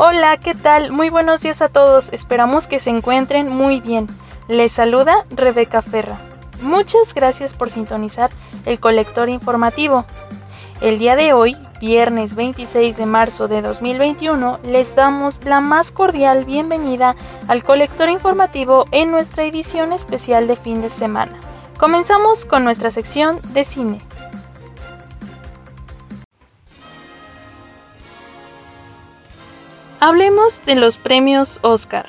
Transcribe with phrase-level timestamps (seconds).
[0.00, 0.92] Hola, ¿qué tal?
[0.92, 2.10] Muy buenos días a todos.
[2.12, 4.06] Esperamos que se encuentren muy bien.
[4.46, 6.20] Les saluda Rebeca Ferra.
[6.62, 8.30] Muchas gracias por sintonizar
[8.64, 10.04] el colector informativo.
[10.80, 16.44] El día de hoy, viernes 26 de marzo de 2021, les damos la más cordial
[16.44, 17.16] bienvenida
[17.48, 21.40] al colector informativo en nuestra edición especial de fin de semana.
[21.76, 24.00] Comenzamos con nuestra sección de cine.
[30.00, 32.06] Hablemos de los premios Oscar.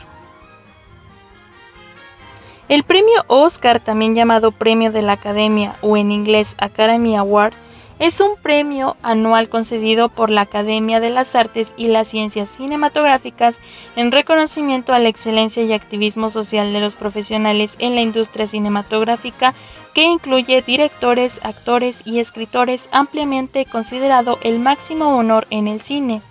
[2.68, 7.54] El premio Oscar, también llamado Premio de la Academia o en inglés Academy Award,
[7.98, 13.60] es un premio anual concedido por la Academia de las Artes y las Ciencias Cinematográficas
[13.96, 19.56] en reconocimiento a la excelencia y activismo social de los profesionales en la industria cinematográfica
[19.96, 26.22] que incluye directores, actores y escritores ampliamente considerado el máximo honor en el cine.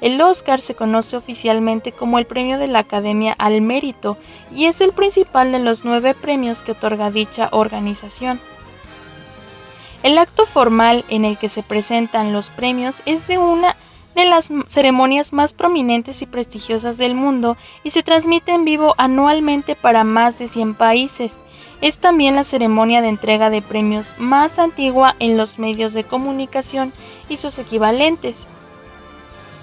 [0.00, 4.16] El Oscar se conoce oficialmente como el Premio de la Academia al Mérito
[4.54, 8.40] y es el principal de los nueve premios que otorga dicha organización.
[10.02, 13.76] El acto formal en el que se presentan los premios es de una
[14.14, 19.76] de las ceremonias más prominentes y prestigiosas del mundo y se transmite en vivo anualmente
[19.76, 21.40] para más de 100 países.
[21.82, 26.92] Es también la ceremonia de entrega de premios más antigua en los medios de comunicación
[27.28, 28.48] y sus equivalentes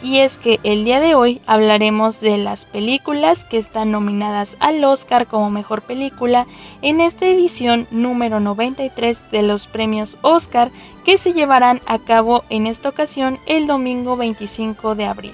[0.02, 4.84] y es que el día de hoy hablaremos de las películas que están nominadas al
[4.84, 6.45] Oscar como mejor película
[6.81, 10.72] en esta edición número 93 de los premios Oscar
[11.03, 15.34] que se llevarán a cabo en esta ocasión el domingo 25 de abril.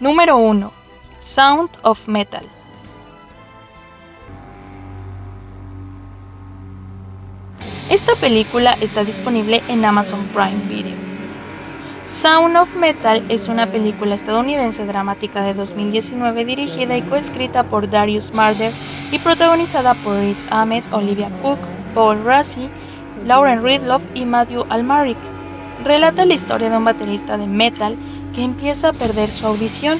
[0.00, 0.72] Número 1.
[1.18, 2.57] Sound of Metal.
[7.90, 10.94] Esta película está disponible en Amazon Prime Video.
[12.04, 18.34] Sound of Metal es una película estadounidense dramática de 2019 dirigida y coescrita por Darius
[18.34, 18.74] Marder
[19.10, 21.58] y protagonizada por Riz Ahmed, Olivia Cook,
[21.94, 22.68] Paul Rassi,
[23.24, 25.16] Lauren Ridloff y Matthew Almaric.
[25.82, 27.96] Relata la historia de un baterista de metal
[28.34, 29.98] que empieza a perder su audición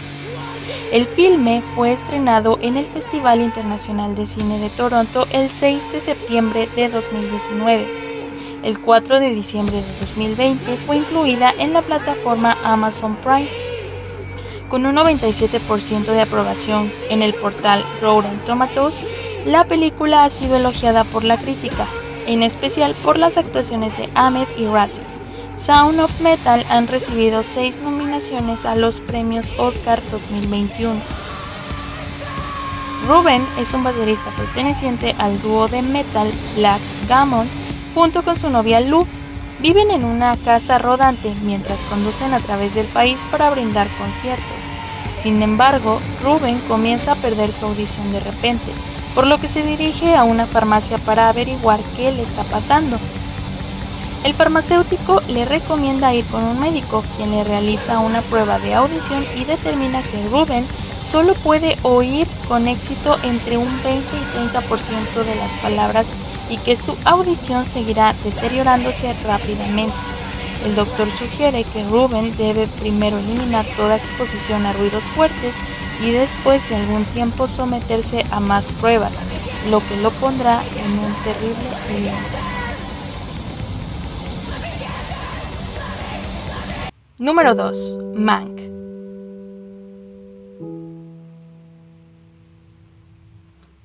[0.92, 6.00] el filme fue estrenado en el Festival Internacional de Cine de Toronto el 6 de
[6.00, 7.86] septiembre de 2019.
[8.62, 13.48] El 4 de diciembre de 2020 fue incluida en la plataforma Amazon Prime.
[14.68, 19.00] Con un 97% de aprobación en el portal Rotten Tomatoes,
[19.46, 21.86] la película ha sido elogiada por la crítica,
[22.26, 25.02] en especial por las actuaciones de Ahmed y Razi.
[25.58, 30.94] Sound of Metal han recibido seis nominaciones a los premios Oscar 2021.
[33.08, 37.48] Ruben es un baterista perteneciente al dúo de metal Black Gammon
[37.92, 39.04] junto con su novia Lou.
[39.58, 44.44] Viven en una casa rodante mientras conducen a través del país para brindar conciertos.
[45.14, 48.70] Sin embargo, Ruben comienza a perder su audición de repente,
[49.12, 52.96] por lo que se dirige a una farmacia para averiguar qué le está pasando.
[54.24, 59.24] El farmacéutico le recomienda ir con un médico, quien le realiza una prueba de audición
[59.36, 60.66] y determina que Ruben
[61.04, 66.12] solo puede oír con éxito entre un 20 y 30% de las palabras
[66.50, 69.96] y que su audición seguirá deteriorándose rápidamente.
[70.66, 75.56] El doctor sugiere que Ruben debe primero eliminar toda exposición a ruidos fuertes
[76.04, 79.18] y después de algún tiempo someterse a más pruebas,
[79.70, 82.57] lo que lo pondrá en un terrible dilema.
[87.20, 87.98] Número 2.
[88.14, 88.60] Mank.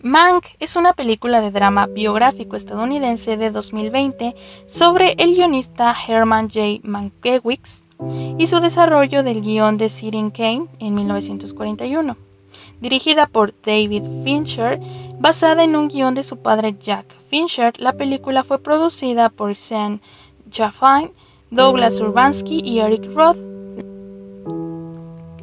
[0.04, 4.36] Mank es una película de drama biográfico estadounidense de 2020
[4.68, 6.82] sobre el guionista Herman J.
[6.84, 7.86] Mankiewicz
[8.38, 12.16] y su desarrollo del guion de Citizen Kane en 1941.
[12.82, 14.80] Dirigida por David Fincher,
[15.18, 20.02] basada en un guion de su padre Jack Fincher, la película fue producida por Sean
[20.52, 21.12] Chaffin
[21.54, 23.38] Douglas Urbanski y Eric Roth.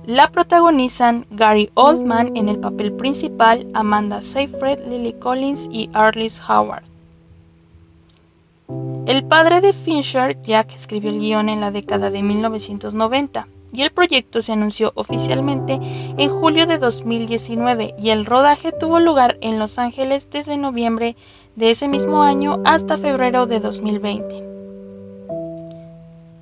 [0.07, 6.83] La protagonizan Gary Oldman en el papel principal, Amanda Seyfried, Lily Collins y Arliss Howard.
[9.07, 13.93] El padre de Fincher, Jack, escribió el guion en la década de 1990 y el
[13.93, 19.79] proyecto se anunció oficialmente en julio de 2019 y el rodaje tuvo lugar en Los
[19.79, 21.15] Ángeles desde noviembre
[21.55, 24.50] de ese mismo año hasta febrero de 2020.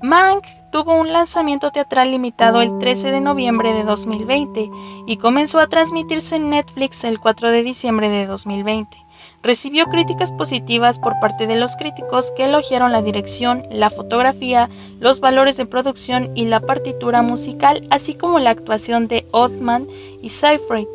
[0.03, 4.71] Mank tuvo un lanzamiento teatral limitado el 13 de noviembre de 2020
[5.09, 8.97] y comenzó a transmitirse en Netflix el 4 de diciembre de 2020.
[9.43, 15.19] Recibió críticas positivas por parte de los críticos que elogiaron la dirección, la fotografía, los
[15.19, 19.89] valores de producción y la partitura musical, así como la actuación de Othman
[20.23, 20.87] y Seyfried.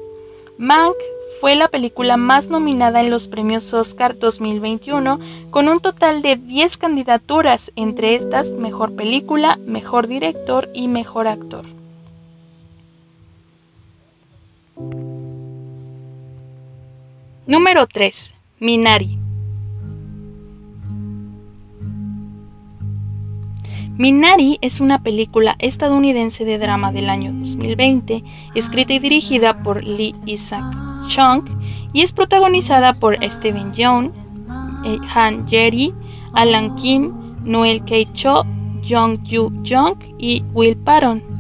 [0.57, 0.95] Mank
[1.40, 6.78] fue la película más nominada en los premios Oscar 2021 con un total de 10
[6.78, 11.66] candidaturas, entre estas Mejor Película, Mejor Director y Mejor Actor.
[17.46, 18.34] Número 3.
[18.60, 19.20] Minari.
[23.98, 28.24] Minari es una película estadounidense de drama del año 2020,
[28.56, 31.44] escrita y dirigida por Lee Isaac Chung
[31.94, 34.11] y es protagonizada por Steven Yeun,
[34.85, 35.94] eh, Han Jerry,
[36.33, 37.11] Alan Kim,
[37.44, 37.95] Noel K.
[38.13, 38.44] Cho,
[38.88, 41.33] Jung Yu Jung y Will Patton.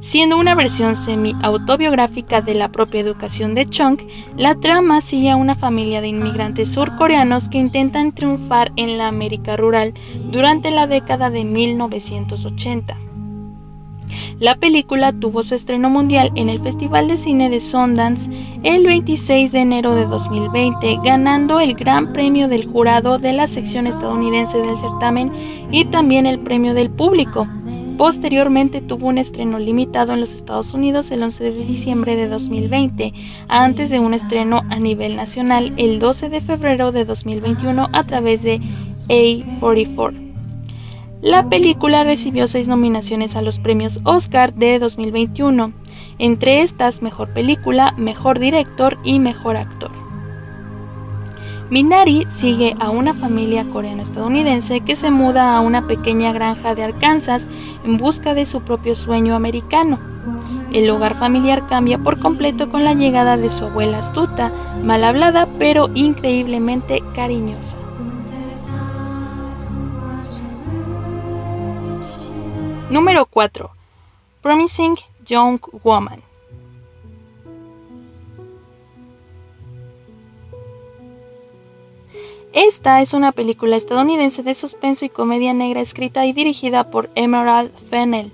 [0.00, 3.98] Siendo una versión semi-autobiográfica de la propia educación de Chung,
[4.36, 9.56] la trama sigue a una familia de inmigrantes surcoreanos que intentan triunfar en la América
[9.56, 9.94] rural
[10.30, 12.96] durante la década de 1980.
[14.40, 18.30] La película tuvo su estreno mundial en el Festival de Cine de Sundance
[18.62, 23.86] el 26 de enero de 2020, ganando el Gran Premio del Jurado de la sección
[23.86, 25.30] estadounidense del certamen
[25.70, 27.46] y también el Premio del Público.
[27.96, 33.12] Posteriormente tuvo un estreno limitado en los Estados Unidos el 11 de diciembre de 2020,
[33.46, 38.42] antes de un estreno a nivel nacional el 12 de febrero de 2021 a través
[38.42, 38.60] de
[39.08, 40.23] A44.
[41.24, 45.72] La película recibió seis nominaciones a los premios Oscar de 2021,
[46.18, 49.90] entre estas Mejor Película, Mejor Director y Mejor Actor.
[51.70, 57.48] Minari sigue a una familia coreano-estadounidense que se muda a una pequeña granja de Arkansas
[57.86, 59.98] en busca de su propio sueño americano.
[60.74, 65.48] El hogar familiar cambia por completo con la llegada de su abuela astuta, mal hablada
[65.58, 67.78] pero increíblemente cariñosa.
[72.90, 73.70] Número 4.
[74.42, 76.22] Promising Young Woman.
[82.52, 87.74] Esta es una película estadounidense de suspenso y comedia negra escrita y dirigida por Emerald
[87.78, 88.32] Fennell.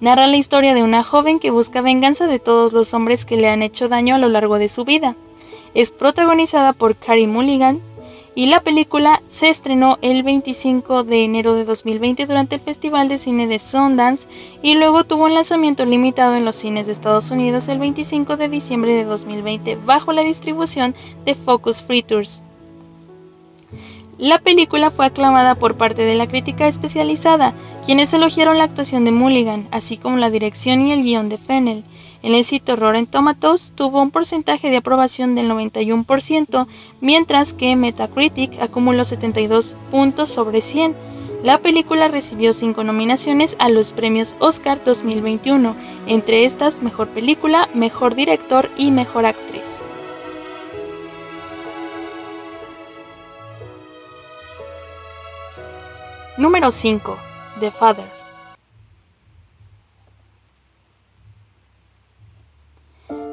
[0.00, 3.50] Narra la historia de una joven que busca venganza de todos los hombres que le
[3.50, 5.14] han hecho daño a lo largo de su vida.
[5.74, 7.82] Es protagonizada por Carrie Mulligan
[8.34, 13.18] y la película se estrenó el 25 de enero de 2020 durante el Festival de
[13.18, 14.28] Cine de Sundance
[14.62, 18.48] y luego tuvo un lanzamiento limitado en los cines de Estados Unidos el 25 de
[18.48, 20.94] diciembre de 2020 bajo la distribución
[21.24, 22.42] de Focus Free Tours.
[24.20, 27.54] La película fue aclamada por parte de la crítica especializada,
[27.86, 31.84] quienes elogiaron la actuación de Mulligan, así como la dirección y el guion de Fennel.
[32.22, 36.66] El éxito Rotten Tomatoes tuvo un porcentaje de aprobación del 91%,
[37.00, 40.94] mientras que Metacritic acumuló 72 puntos sobre 100.
[41.42, 45.74] La película recibió cinco nominaciones a los premios Oscar 2021,
[46.06, 49.82] entre estas Mejor Película, Mejor Director y Mejor Actriz.
[56.36, 57.16] Número 5.
[57.60, 58.19] The Father.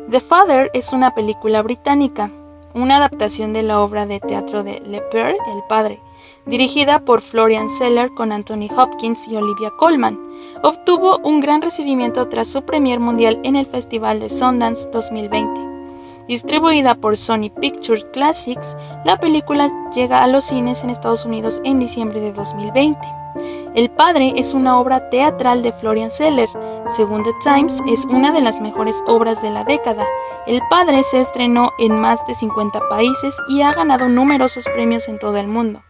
[0.10, 2.32] The Father es una película británica,
[2.74, 6.00] una adaptación de la obra de teatro de Le Père, El Padre,
[6.46, 10.18] dirigida por Florian Seller con Anthony Hopkins y Olivia Colman.
[10.64, 15.60] Obtuvo un gran recibimiento tras su premier mundial en el Festival de Sundance 2020.
[16.30, 21.80] Distribuida por Sony Pictures Classics, la película llega a los cines en Estados Unidos en
[21.80, 22.98] diciembre de 2020.
[23.76, 26.50] El Padre es una obra teatral de Florian Seller.
[26.88, 30.06] Según The Times, es una de las mejores obras de la década.
[30.46, 35.20] El Padre se estrenó en más de 50 países y ha ganado numerosos premios en
[35.20, 35.82] todo el mundo.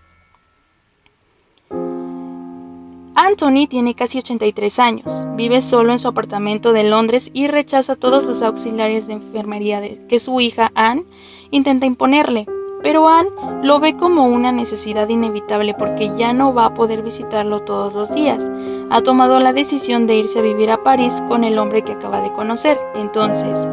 [3.20, 8.26] Anthony tiene casi 83 años, vive solo en su apartamento de Londres y rechaza todos
[8.26, 11.04] los auxiliares de enfermería que su hija Anne
[11.50, 12.46] intenta imponerle.
[12.84, 13.30] Pero Anne
[13.64, 18.14] lo ve como una necesidad inevitable porque ya no va a poder visitarlo todos los
[18.14, 18.50] días.
[18.90, 22.22] Ha tomado la decisión de irse a vivir a París con el hombre que acaba
[22.22, 22.80] de conocer.
[22.96, 23.68] Entonces,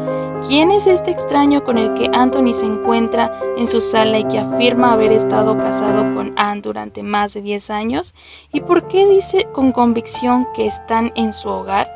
[0.46, 4.38] ¿quién es este extraño con el que Anthony se encuentra en su sala y que
[4.38, 8.14] afirma haber estado casado con Anne durante más de 10 años?
[8.52, 11.92] ¿Y por qué dice con convicción que están en su hogar?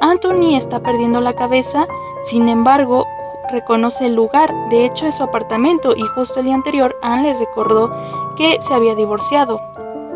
[0.00, 1.86] Anthony está perdiendo la cabeza,
[2.20, 3.06] sin embargo,
[3.48, 7.38] reconoce el lugar, de hecho es su apartamento y justo el día anterior Anne le
[7.38, 7.90] recordó
[8.36, 9.60] que se había divorciado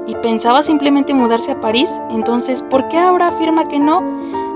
[0.07, 4.03] y pensaba simplemente mudarse a París, entonces ¿por qué ahora afirma que no?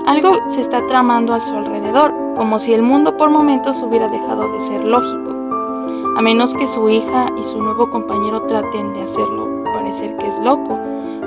[0.05, 4.51] Algo se está tramando a su alrededor, como si el mundo por momentos hubiera dejado
[4.51, 5.31] de ser lógico,
[6.17, 10.37] a menos que su hija y su nuevo compañero traten de hacerlo parecer que es
[10.39, 10.79] loco.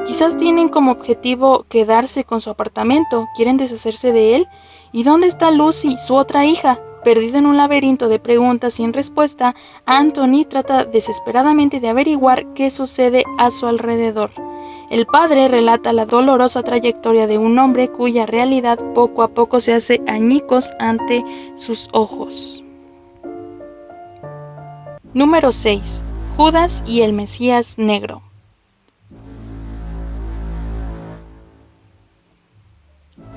[0.07, 4.49] Quizás tienen como objetivo quedarse con su apartamento, quieren deshacerse de él.
[4.93, 6.79] ¿Y dónde está Lucy, su otra hija?
[7.05, 9.55] Perdido en un laberinto de preguntas sin respuesta,
[9.87, 14.31] Anthony trata desesperadamente de averiguar qué sucede a su alrededor.
[14.91, 19.73] El padre relata la dolorosa trayectoria de un hombre cuya realidad poco a poco se
[19.73, 22.65] hace añicos ante sus ojos.
[25.15, 26.03] Número 6.
[26.37, 28.23] Judas y el Mesías Negro.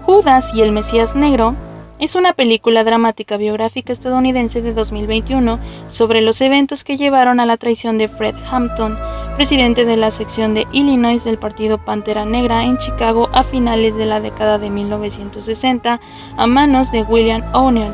[0.05, 1.55] Judas y el Mesías Negro
[2.03, 5.57] es una película dramática biográfica estadounidense de 2021
[5.87, 8.97] sobre los eventos que llevaron a la traición de Fred Hampton,
[9.35, 14.05] presidente de la sección de Illinois del Partido Pantera Negra en Chicago a finales de
[14.05, 16.01] la década de 1960
[16.35, 17.93] a manos de William O'Neill,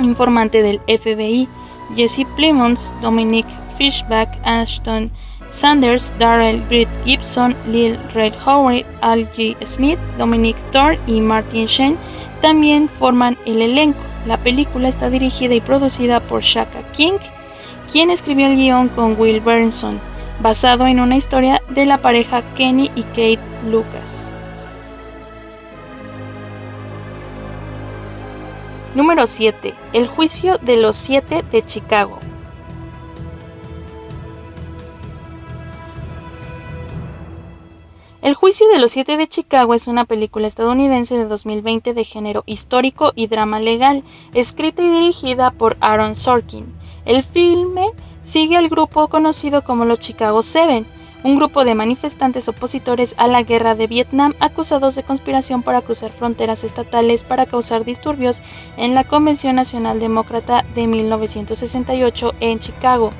[0.00, 1.48] informante del FBI,
[1.96, 3.46] Jesse Plemons, Dominic
[3.78, 5.10] Fishback, Ashton
[5.50, 9.56] Sanders, Darrell Britt Gibson, Lil Red Howard, Al G.
[9.64, 11.96] Smith, Dominic Thorne y Martin Sheen
[12.44, 14.02] también forman el elenco.
[14.26, 17.16] La película está dirigida y producida por Shaka King,
[17.90, 19.98] quien escribió el guion con Will Bernson,
[20.40, 23.38] basado en una historia de la pareja Kenny y Kate
[23.70, 24.30] Lucas.
[28.94, 29.72] Número 7.
[29.94, 32.18] El juicio de los siete de Chicago.
[38.24, 42.42] El juicio de los siete de Chicago es una película estadounidense de 2020 de género
[42.46, 44.02] histórico y drama legal,
[44.32, 46.64] escrita y dirigida por Aaron Sorkin.
[47.04, 47.90] El filme
[48.22, 50.86] sigue al grupo conocido como los Chicago Seven,
[51.22, 56.10] un grupo de manifestantes opositores a la guerra de Vietnam acusados de conspiración para cruzar
[56.10, 58.40] fronteras estatales para causar disturbios
[58.78, 63.10] en la Convención Nacional Demócrata de 1968 en Chicago.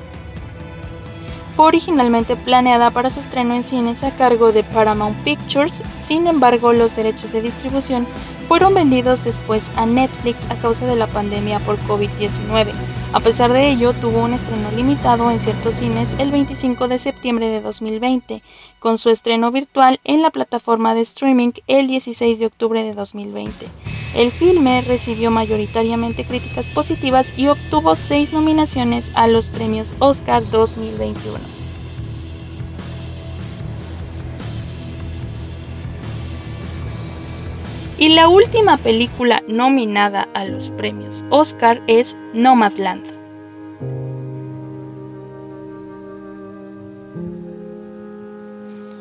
[1.55, 6.73] Fue originalmente planeada para su estreno en cines a cargo de Paramount Pictures, sin embargo
[6.73, 8.09] los derechos de distribución
[8.49, 12.73] fueron vendidos después a Netflix a causa de la pandemia por COVID-19.
[13.13, 17.47] A pesar de ello, tuvo un estreno limitado en ciertos cines el 25 de septiembre
[17.47, 18.43] de 2020,
[18.81, 23.67] con su estreno virtual en la plataforma de streaming el 16 de octubre de 2020.
[24.15, 31.41] El filme recibió mayoritariamente críticas positivas y obtuvo seis nominaciones a los premios Oscar 2021.
[37.99, 43.05] Y la última película nominada a los premios Oscar es Nomadland.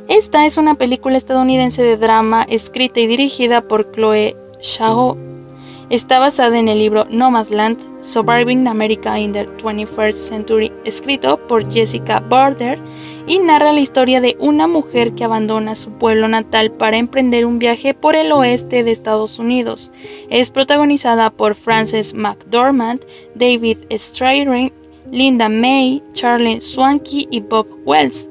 [0.07, 5.17] Esta es una película estadounidense de drama escrita y dirigida por Chloe Zhao.
[5.89, 12.19] Está basada en el libro Nomadland, Surviving America in the 21st Century, escrito por Jessica
[12.19, 12.79] Barder
[13.27, 17.59] y narra la historia de una mujer que abandona su pueblo natal para emprender un
[17.59, 19.91] viaje por el oeste de Estados Unidos.
[20.29, 23.01] Es protagonizada por Frances McDormand,
[23.35, 24.71] David Stryring,
[25.11, 28.29] Linda May, Charlie Swanky y Bob Wells.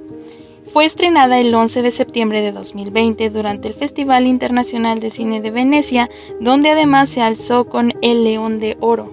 [0.73, 5.51] Fue estrenada el 11 de septiembre de 2020 durante el Festival Internacional de Cine de
[5.51, 6.09] Venecia,
[6.41, 9.13] donde además se alzó con el León de Oro.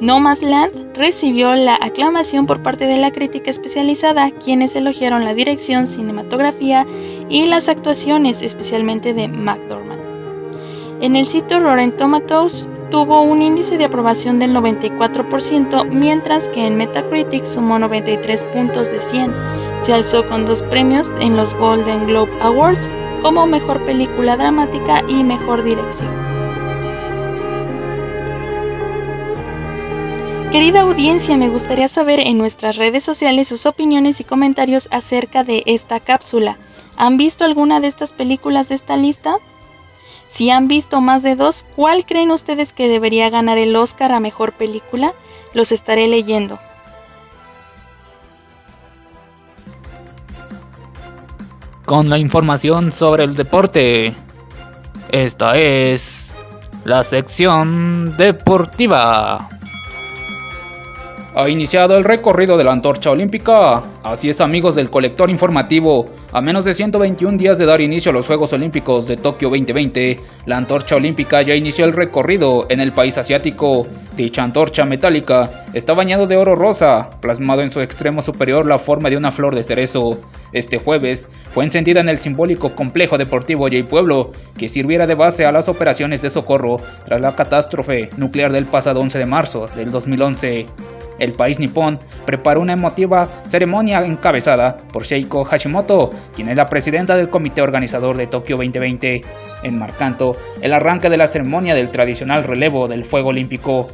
[0.00, 6.86] Nomadland recibió la aclamación por parte de la crítica especializada, quienes elogiaron la dirección, cinematografía
[7.28, 10.02] y las actuaciones, especialmente de McDormand.
[11.00, 16.76] En el sitio Rotten Tomatoes tuvo un índice de aprobación del 94%, mientras que en
[16.76, 19.32] Metacritic sumó 93 puntos de 100.
[19.82, 22.92] Se alzó con dos premios en los Golden Globe Awards
[23.22, 26.10] como Mejor Película Dramática y Mejor Dirección.
[30.50, 35.62] Querida audiencia, me gustaría saber en nuestras redes sociales sus opiniones y comentarios acerca de
[35.66, 36.56] esta cápsula.
[36.96, 39.36] ¿Han visto alguna de estas películas de esta lista?
[40.28, 44.20] Si han visto más de dos, ¿cuál creen ustedes que debería ganar el Oscar a
[44.20, 45.14] Mejor Película?
[45.54, 46.58] Los estaré leyendo.
[51.86, 54.14] Con la información sobre el deporte,
[55.10, 56.38] esta es
[56.84, 59.48] la sección deportiva.
[61.34, 63.82] Ha iniciado el recorrido de la antorcha olímpica.
[64.02, 66.06] Así es amigos del colector informativo.
[66.32, 70.18] A menos de 121 días de dar inicio a los Juegos Olímpicos de Tokio 2020,
[70.46, 73.86] la antorcha olímpica ya inició el recorrido en el país asiático.
[74.16, 79.10] Dicha antorcha metálica está bañado de oro rosa, plasmado en su extremo superior la forma
[79.10, 80.18] de una flor de cerezo.
[80.52, 85.44] Este jueves fue encendida en el simbólico complejo deportivo J Pueblo, que sirviera de base
[85.44, 89.90] a las operaciones de socorro tras la catástrofe nuclear del pasado 11 de marzo del
[89.90, 90.66] 2011
[91.18, 97.16] el país nipón preparó una emotiva ceremonia encabezada por Sheiko Hashimoto, quien es la presidenta
[97.16, 99.22] del comité organizador de Tokio 2020,
[99.62, 103.88] enmarcando el arranque de la ceremonia del tradicional relevo del fuego olímpico,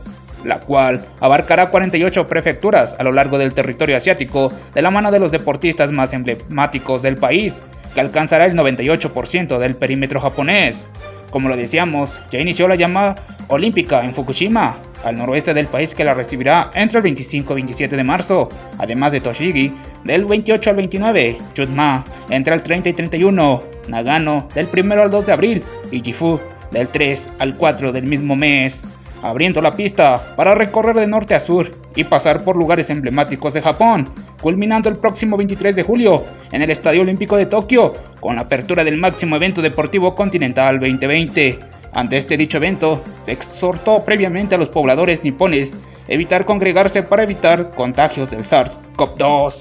[0.44, 5.18] la cual abarcará 48 prefecturas a lo largo del territorio asiático de la mano de
[5.18, 7.62] los deportistas más emblemáticos del país,
[7.94, 10.86] que alcanzará el 98% del perímetro japonés.
[11.30, 13.14] Como lo decíamos, ya inició la llamada
[13.48, 17.96] olímpica en Fukushima, al noroeste del país que la recibirá entre el 25 y 27
[17.96, 19.72] de marzo, además de Toshigi
[20.04, 25.26] del 28 al 29, Chutma entre el 30 y 31, Nagano del 1 al 2
[25.26, 28.82] de abril y Gifu del 3 al 4 del mismo mes
[29.24, 33.62] abriendo la pista para recorrer de norte a sur y pasar por lugares emblemáticos de
[33.62, 34.08] Japón,
[34.42, 38.84] culminando el próximo 23 de julio en el Estadio Olímpico de Tokio con la apertura
[38.84, 41.58] del máximo evento deportivo continental 2020.
[41.94, 45.74] Ante este dicho evento, se exhortó previamente a los pobladores nipones
[46.08, 49.54] evitar congregarse para evitar contagios del SARS-CoV-2.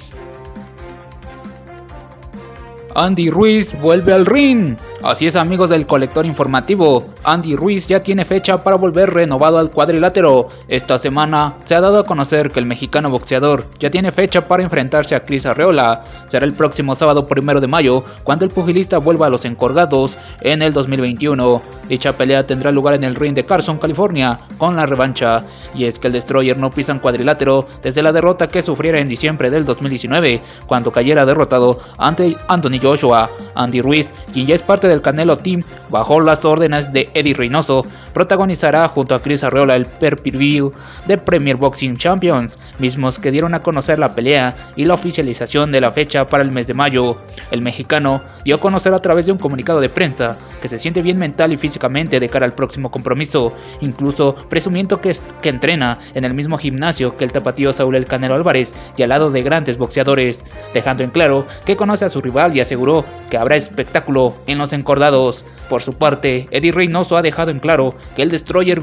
[2.95, 4.75] Andy Ruiz vuelve al ring.
[5.03, 9.69] Así es amigos del colector informativo, Andy Ruiz ya tiene fecha para volver renovado al
[9.69, 10.47] cuadrilátero.
[10.69, 14.63] Esta semana se ha dado a conocer que el mexicano boxeador ya tiene fecha para
[14.63, 16.03] enfrentarse a Chris Arreola.
[16.27, 20.61] Será el próximo sábado primero de mayo cuando el pugilista vuelva a los encorgados en
[20.61, 21.61] el 2021.
[21.89, 25.43] Dicha pelea tendrá lugar en el ring de Carson, California, con la revancha.
[25.75, 29.09] Y es que el Destroyer no pisa en cuadrilátero desde la derrota que sufriera en
[29.09, 33.29] diciembre del 2019, cuando cayera derrotado ante Anthony Joshua.
[33.55, 37.85] Andy Ruiz, quien ya es parte del Canelo Team, bajo las órdenes de Eddie Reynoso,
[38.13, 40.71] protagonizará junto a Chris Arreola el per-view
[41.07, 45.81] de Premier Boxing Champions, mismos que dieron a conocer la pelea y la oficialización de
[45.81, 47.15] la fecha para el mes de mayo.
[47.51, 51.01] El mexicano dio a conocer a través de un comunicado de prensa que se siente
[51.01, 56.23] bien mental y físicamente de cara al próximo compromiso, incluso presumiendo que, que entrena en
[56.23, 59.77] el mismo gimnasio que el tapatío Saúl El Canelo Álvarez y al lado de grandes
[59.77, 64.57] boxeadores, dejando en claro que conoce a su rival y aseguró que habrá espectáculo en
[64.57, 65.45] los encordados.
[65.69, 68.81] Por su parte, Eddie Reynoso ha dejado en claro que el Destroyer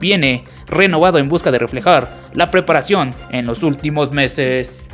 [0.00, 4.86] viene renovado en busca de reflejar la preparación en los últimos meses.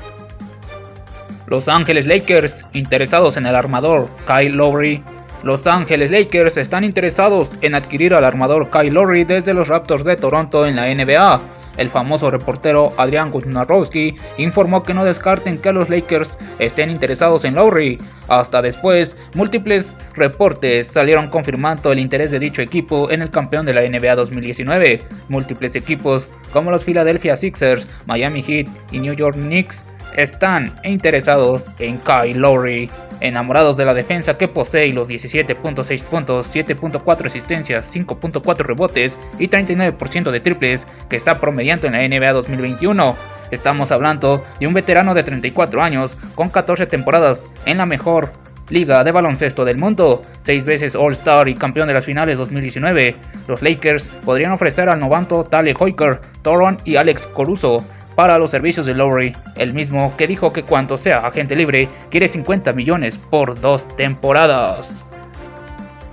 [1.47, 5.03] Los Ángeles Lakers, interesados en el armador Kyle Lowry.
[5.43, 10.17] Los Ángeles Lakers están interesados en adquirir al armador Kyle Lowry desde los Raptors de
[10.17, 11.41] Toronto en la NBA.
[11.77, 17.55] El famoso reportero Adrián Wojnarowski informó que no descarten que los Lakers estén interesados en
[17.55, 17.99] Lowry.
[18.29, 23.75] Hasta después, múltiples reportes salieron confirmando el interés de dicho equipo en el campeón de
[23.75, 25.01] la NBA 2019.
[25.29, 31.99] Múltiples equipos como los Philadelphia Sixers, Miami Heat y New York Knicks están interesados en
[31.99, 32.91] Kyle Lowry
[33.23, 40.31] enamorados de la defensa que posee los 17.6 puntos, 7.4 asistencias, 5.4 rebotes y 39%
[40.31, 43.17] de triples que está promediando en la NBA 2021.
[43.51, 48.33] Estamos hablando de un veterano de 34 años con 14 temporadas en la mejor
[48.71, 53.15] liga de baloncesto del mundo, 6 veces All-Star y campeón de las finales 2019.
[53.47, 58.87] Los Lakers podrían ofrecer al novanto Tale Hoiker, Toron y Alex Coruso para los servicios
[58.87, 63.61] de Lowry, el mismo que dijo que cuando sea agente libre quiere 50 millones por
[63.61, 65.05] dos temporadas.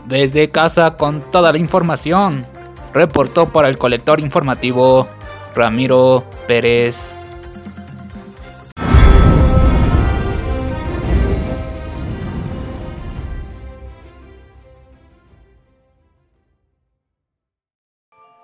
[0.05, 2.45] Desde casa con toda la información,
[2.93, 5.07] reportó para el colector informativo
[5.55, 7.15] Ramiro Pérez.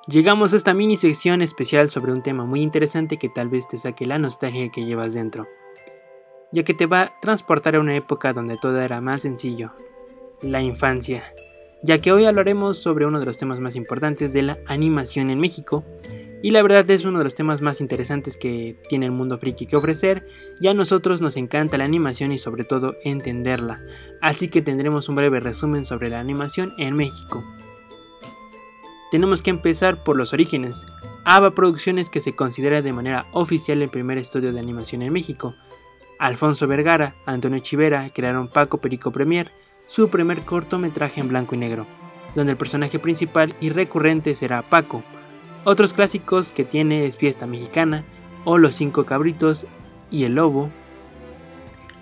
[0.08, 3.80] Llegamos a esta mini sección especial sobre un tema muy interesante que tal vez te
[3.80, 5.48] saque la nostalgia que llevas dentro,
[6.52, 9.74] ya que te va a transportar a una época donde todo era más sencillo,
[10.44, 11.24] la infancia,
[11.82, 15.40] ya que hoy hablaremos sobre uno de los temas más importantes de la animación en
[15.40, 15.84] México,
[16.44, 19.66] y la verdad es uno de los temas más interesantes que tiene el mundo friki
[19.66, 20.28] que ofrecer,
[20.62, 23.82] y a nosotros nos encanta la animación y sobre todo entenderla,
[24.22, 27.44] así que tendremos un breve resumen sobre la animación en México
[29.16, 30.86] tenemos que empezar por los orígenes.
[31.24, 35.56] ABA Producciones, que se considera de manera oficial el primer estudio de animación en México,
[36.20, 39.54] Alfonso Vergara, Antonio Chivera crearon Paco Perico Premier,
[39.88, 41.88] su primer cortometraje en blanco y negro,
[42.36, 45.02] donde el personaje principal y recurrente será Paco.
[45.64, 48.04] Otros clásicos que tiene es Fiesta Mexicana,
[48.44, 49.66] o Los Cinco Cabritos
[50.12, 50.72] y El Lobo.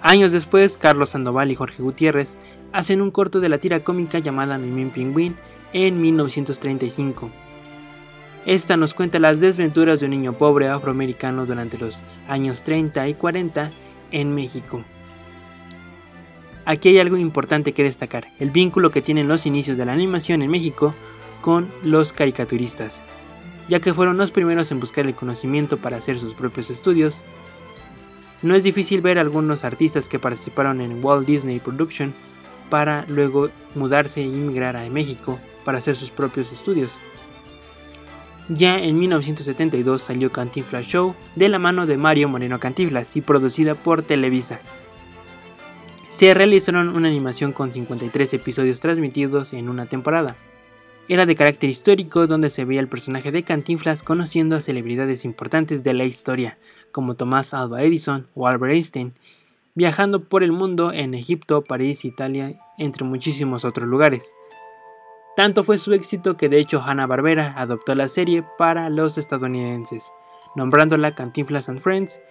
[0.02, 2.40] Años después, Carlos Sandoval y Jorge Gutiérrez
[2.72, 5.36] hacen un corto de la tira cómica llamada Mimín Pingüín
[5.74, 7.32] en 1935.
[8.46, 13.14] Esta nos cuenta las desventuras de un niño pobre afroamericano durante los años 30 y
[13.16, 13.72] 40
[14.12, 14.84] en México.
[16.66, 20.42] Aquí hay algo importante que destacar, el vínculo que tienen los inicios de la animación
[20.42, 20.94] en México
[21.42, 23.02] con los caricaturistas,
[23.68, 27.22] ya que fueron los primeros en buscar el conocimiento para hacer sus propios estudios.
[28.42, 32.14] No es difícil ver algunos artistas que participaron en Walt Disney Production
[32.70, 36.92] para luego mudarse e inmigrar a México para hacer sus propios estudios.
[38.50, 43.76] Ya en 1972 salió Cantinflas Show de la mano de Mario Moreno Cantinflas y producida
[43.76, 44.60] por Televisa.
[46.10, 50.36] Se realizaron una animación con 53 episodios transmitidos en una temporada.
[51.08, 55.84] Era de carácter histórico donde se veía el personaje de Cantinflas conociendo a celebridades importantes
[55.84, 56.58] de la historia,
[56.92, 59.14] como Tomás Alva Edison o Albert Einstein,
[59.74, 64.36] viajando por el mundo en Egipto, París, Italia, entre muchísimos otros lugares.
[65.36, 70.14] Tanto fue su éxito que de hecho Hanna-Barbera adoptó la serie para los estadounidenses,
[70.56, 72.22] nombrándola Cantinflas and Friends.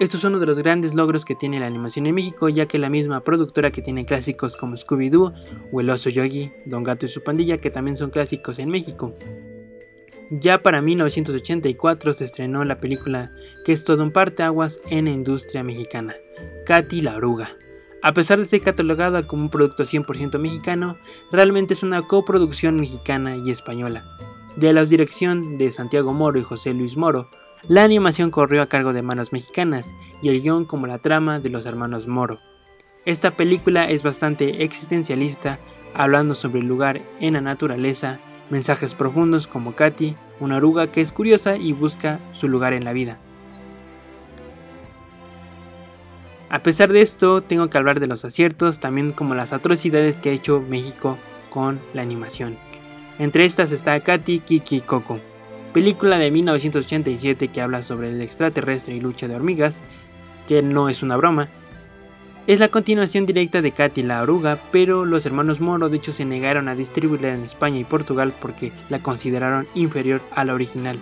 [0.00, 2.78] Esto es uno de los grandes logros que tiene la animación en México, ya que
[2.78, 5.32] la misma productora que tiene clásicos como Scooby-Doo
[5.72, 9.14] o El Oso Yogi, Don Gato y su pandilla, que también son clásicos en México.
[10.30, 13.30] Ya para 1984 se estrenó la película
[13.64, 16.16] que es todo un parteaguas en la industria mexicana,
[16.66, 17.56] Katy la Oruga.
[18.02, 20.98] A pesar de ser catalogada como un producto 100% mexicano,
[21.32, 24.04] realmente es una coproducción mexicana y española.
[24.56, 27.30] De la dirección de Santiago Moro y José Luis Moro,
[27.68, 31.50] la animación corrió a cargo de manos mexicanas y el guion como la trama de
[31.50, 32.38] los hermanos Moro.
[33.04, 35.58] Esta película es bastante existencialista,
[35.94, 41.12] hablando sobre el lugar en la naturaleza, mensajes profundos como Katy, una oruga que es
[41.12, 43.18] curiosa y busca su lugar en la vida.
[46.48, 50.30] A pesar de esto, tengo que hablar de los aciertos, también como las atrocidades que
[50.30, 51.18] ha hecho México
[51.50, 52.56] con la animación.
[53.18, 55.18] Entre estas está Katy Kiki Coco,
[55.72, 59.82] película de 1987 que habla sobre el extraterrestre y lucha de hormigas,
[60.46, 61.48] que no es una broma.
[62.46, 66.24] Es la continuación directa de Katy la oruga, pero los hermanos Moro de hecho se
[66.24, 70.96] negaron a distribuirla en España y Portugal porque la consideraron inferior a la original.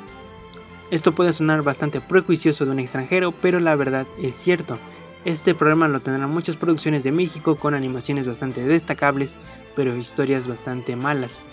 [0.90, 4.78] Esto puede sonar bastante prejuicioso de un extranjero, pero la verdad es cierto.
[5.24, 9.38] Este programa lo tendrán muchas producciones de México con animaciones bastante destacables,
[9.74, 11.46] pero historias bastante malas.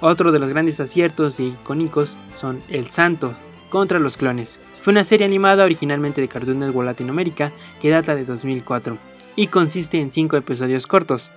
[0.00, 3.34] Otro de los grandes aciertos y icónicos son El Santo
[3.68, 4.60] contra los clones.
[4.82, 8.96] Fue una serie animada originalmente de Cartoon Network Latinoamérica que data de 2004
[9.34, 11.32] y consiste en 5 episodios cortos,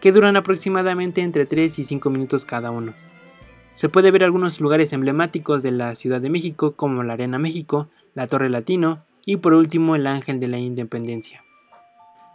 [0.00, 2.94] que duran aproximadamente entre 3 y 5 minutos cada uno.
[3.72, 7.88] Se puede ver algunos lugares emblemáticos de la Ciudad de México como la Arena México,
[8.14, 11.44] la Torre Latino, y por último el Ángel de la Independencia.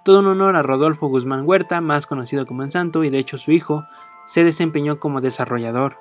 [0.05, 3.39] Todo un honor a Rodolfo Guzmán Huerta, más conocido como el Santo, y de hecho
[3.39, 3.83] su hijo,
[4.27, 5.97] se desempeñó como desarrollador.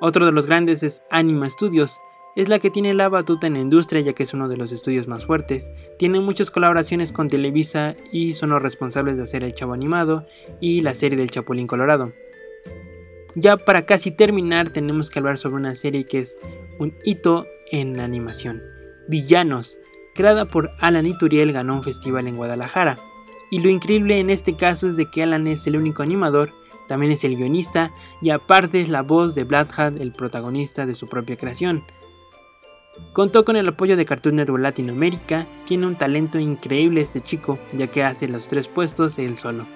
[0.00, 2.00] Otro de los grandes es Anima Studios,
[2.36, 4.70] es la que tiene la batuta en la industria ya que es uno de los
[4.70, 5.72] estudios más fuertes.
[5.98, 10.24] Tiene muchas colaboraciones con Televisa y son los responsables de hacer El Chavo Animado
[10.60, 12.12] y la serie del Chapulín Colorado.
[13.34, 16.38] Ya para casi terminar tenemos que hablar sobre una serie que es
[16.78, 18.62] un hito en animación.
[19.08, 19.78] Villanos,
[20.14, 22.98] creada por Alan Ituriel, ganó un festival en Guadalajara.
[23.50, 26.52] Y lo increíble en este caso es de que Alan es el único animador,
[26.88, 31.06] también es el guionista y aparte es la voz de Black el protagonista de su
[31.06, 31.84] propia creación.
[33.12, 37.86] Contó con el apoyo de Cartoon Network Latinoamérica, tiene un talento increíble este chico, ya
[37.86, 39.66] que hace los tres puestos él solo.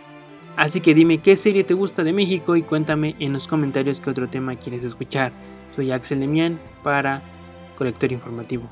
[0.56, 4.10] Así que dime qué serie te gusta de México y cuéntame en los comentarios qué
[4.10, 5.32] otro tema quieres escuchar.
[5.74, 7.22] Soy Axel Demian para
[7.82, 8.62] Colector Informativo.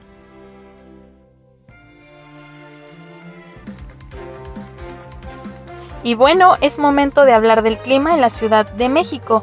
[6.04, 9.42] Y bueno, es momento de hablar del clima en la Ciudad de México.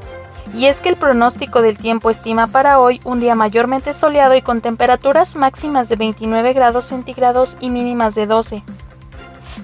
[0.56, 4.42] Y es que el pronóstico del tiempo estima para hoy un día mayormente soleado y
[4.42, 8.64] con temperaturas máximas de 29 grados centígrados y mínimas de 12.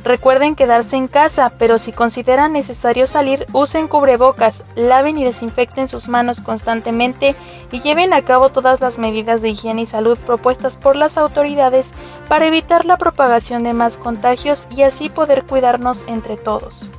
[0.03, 6.09] Recuerden quedarse en casa, pero si consideran necesario salir, usen cubrebocas, laven y desinfecten sus
[6.09, 7.35] manos constantemente
[7.71, 11.93] y lleven a cabo todas las medidas de higiene y salud propuestas por las autoridades
[12.27, 16.89] para evitar la propagación de más contagios y así poder cuidarnos entre todos.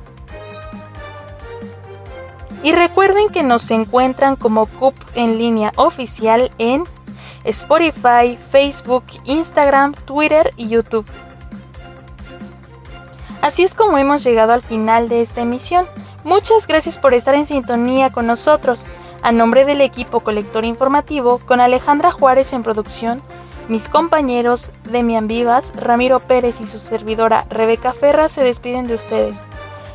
[2.63, 6.83] Y recuerden que nos encuentran como CUP en línea oficial en
[7.43, 11.05] Spotify, Facebook, Instagram, Twitter y YouTube.
[13.45, 15.85] Así es como hemos llegado al final de esta emisión.
[16.23, 18.87] Muchas gracias por estar en sintonía con nosotros.
[19.21, 23.21] A nombre del equipo colector informativo, con Alejandra Juárez en producción,
[23.69, 29.45] mis compañeros Demian Vivas, Ramiro Pérez y su servidora Rebeca Ferra se despiden de ustedes.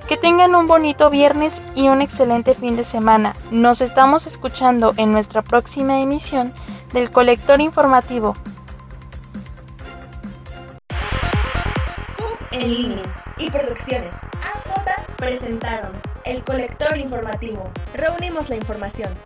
[0.09, 3.35] Que tengan un bonito viernes y un excelente fin de semana.
[3.51, 6.55] Nos estamos escuchando en nuestra próxima emisión
[6.93, 8.37] del Colector Informativo.
[13.41, 15.93] Y Producciones AJ presentaron
[16.25, 17.71] El Colector Informativo.
[17.95, 19.17] Reunimos la información.